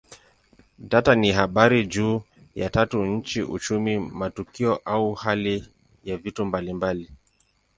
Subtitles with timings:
[0.79, 2.21] Data ni habari juu
[2.55, 5.69] ya watu, nchi, uchumi, matukio au hali
[6.03, 7.11] ya vitu mbalimbali.